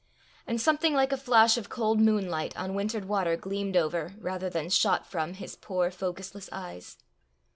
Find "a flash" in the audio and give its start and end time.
1.11-1.57